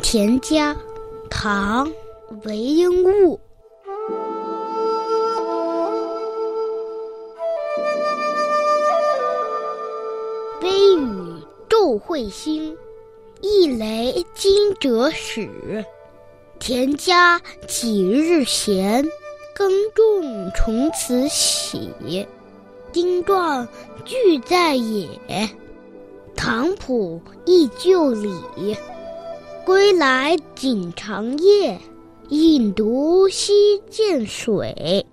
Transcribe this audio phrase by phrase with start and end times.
[0.00, 0.76] 田家，
[1.30, 1.88] 唐·
[2.44, 3.40] 韦应物。
[10.62, 12.76] 微雨昼会新，
[13.40, 15.84] 一雷惊蛰始。
[16.58, 19.04] 田家几日闲，
[19.54, 22.26] 耕种从此起。
[22.92, 23.66] 丁壮
[24.04, 25.08] 俱在野，
[26.34, 28.32] 唐仆亦就里。
[29.68, 31.78] 归来仅长夜，
[32.30, 35.04] 饮独溪涧水。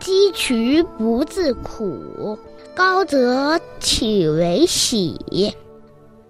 [0.00, 2.38] 积渠不自苦，
[2.74, 5.52] 高则岂为喜？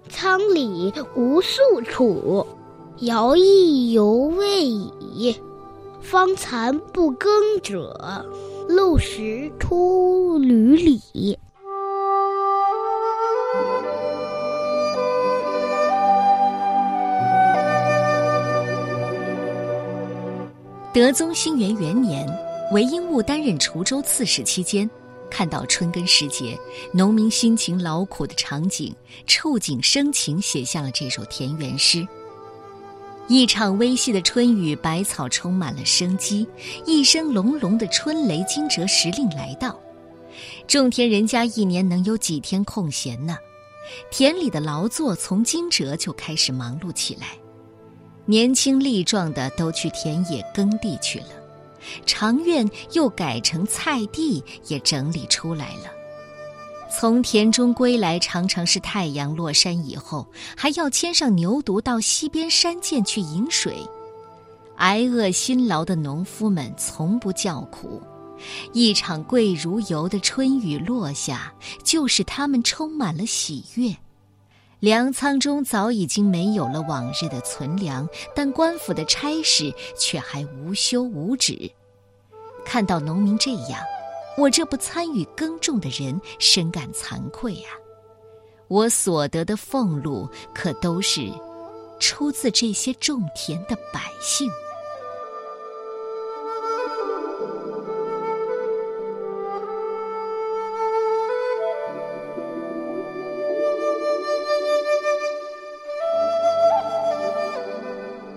[0.09, 2.45] 仓里无宿处，
[2.99, 5.37] 徭役犹未已。
[6.01, 7.31] 方残不耕
[7.63, 8.25] 者，
[8.67, 11.39] 露食出闾里。
[20.95, 22.25] 德宗兴元元年，
[22.71, 24.89] 韦应物担任滁州刺史期间，
[25.29, 26.57] 看到春耕时节
[26.93, 28.95] 农民辛勤劳苦的场景，
[29.27, 32.07] 触景生情，写下了这首田园诗。
[33.27, 36.47] 一场微细的春雨，百草充满了生机；
[36.85, 39.77] 一声隆隆的春雷，惊蛰时令来到。
[40.65, 43.37] 种田人家一年能有几天空闲呢？
[44.09, 47.37] 田里的劳作从惊蛰就开始忙碌起来。
[48.25, 51.27] 年轻力壮的都去田野耕地去了，
[52.05, 55.91] 长院又改成菜地，也整理出来了。
[56.97, 63.75] 从田中归来，常常是太阳落山以后，还要牵上牛犊到西边山涧去饮水。
[64.77, 68.01] 挨饿辛劳的农夫们从不叫苦，
[68.73, 73.95] 一场贵如油的春雨落下，就使他们充满了喜悦。
[74.85, 81.71] 粮仓中早已经没有了往日的存粮，但官府的差事却还无休无止。
[82.63, 83.81] 看到农民这样，
[84.37, 87.69] 我这不参与耕种的人深感惭愧呀。
[88.67, 91.31] 我所得的俸禄可都是
[91.99, 94.47] 出自这些种田的百姓。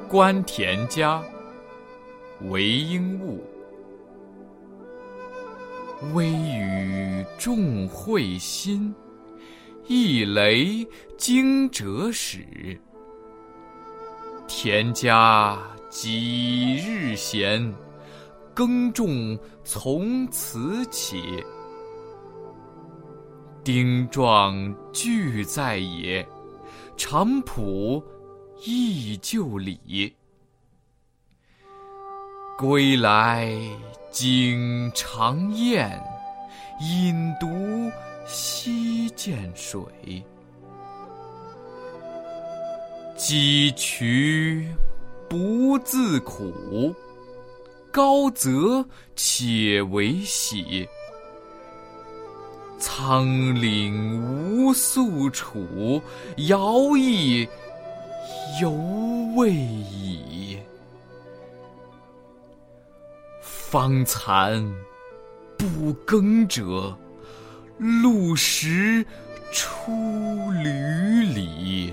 [0.09, 1.23] 观田家，
[2.49, 3.45] 韦应物。
[6.15, 8.95] 微雨众会新，
[9.87, 10.87] 一雷
[11.19, 12.41] 惊蛰始。
[14.47, 15.59] 田家
[15.91, 17.71] 几日闲，
[18.55, 21.23] 耕种从此起。
[23.63, 26.27] 丁壮俱在野，
[26.97, 28.03] 场圃。
[28.65, 30.13] 忆旧里，
[32.59, 33.57] 归来
[34.11, 36.03] 景长宴，
[36.81, 37.47] 饮独
[38.27, 39.81] 溪涧水。
[43.17, 44.69] 积渠
[45.29, 46.93] 不自苦，
[47.93, 50.89] 高则且为喜。
[52.81, 56.03] 苍岭无宿处，
[56.49, 57.49] 遥忆。
[58.61, 58.71] 犹
[59.37, 60.59] 未已，
[63.41, 64.65] 方残
[65.57, 66.97] 不耕者，
[67.79, 69.05] 露食
[69.53, 69.93] 出
[70.51, 71.93] 闾里。